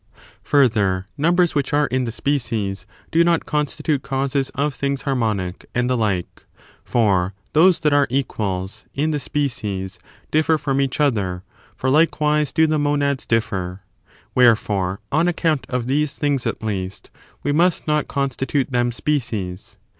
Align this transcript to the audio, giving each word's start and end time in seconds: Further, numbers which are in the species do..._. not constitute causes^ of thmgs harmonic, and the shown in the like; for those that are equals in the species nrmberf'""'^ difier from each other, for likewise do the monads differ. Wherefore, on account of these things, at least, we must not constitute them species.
Further, 0.45 1.05
numbers 1.15 1.53
which 1.53 1.73
are 1.73 1.85
in 1.85 2.05
the 2.05 2.11
species 2.11 2.87
do..._. 3.11 3.21
not 3.23 3.45
constitute 3.45 4.01
causes^ 4.01 4.49
of 4.55 4.75
thmgs 4.75 5.03
harmonic, 5.03 5.67
and 5.75 5.87
the 5.87 5.93
shown 5.93 5.93
in 5.93 5.99
the 5.99 6.05
like; 6.25 6.45
for 6.83 7.35
those 7.53 7.79
that 7.81 7.93
are 7.93 8.07
equals 8.09 8.83
in 8.95 9.11
the 9.11 9.19
species 9.19 9.99
nrmberf'""'^ 10.31 10.55
difier 10.57 10.59
from 10.59 10.81
each 10.81 10.99
other, 10.99 11.43
for 11.75 11.91
likewise 11.91 12.51
do 12.51 12.65
the 12.65 12.79
monads 12.79 13.27
differ. 13.27 13.81
Wherefore, 14.33 15.01
on 15.11 15.27
account 15.27 15.67
of 15.69 15.85
these 15.85 16.15
things, 16.15 16.47
at 16.47 16.63
least, 16.63 17.11
we 17.43 17.51
must 17.51 17.85
not 17.85 18.07
constitute 18.07 18.71
them 18.71 18.91
species. 18.91 19.77